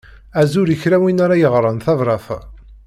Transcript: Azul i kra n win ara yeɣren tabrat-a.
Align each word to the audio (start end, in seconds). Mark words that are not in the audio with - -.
Azul 0.41 0.71
i 0.75 0.77
kra 0.81 0.97
n 0.99 1.03
win 1.03 1.23
ara 1.25 1.41
yeɣren 1.41 1.77
tabrat-a. 1.85 2.39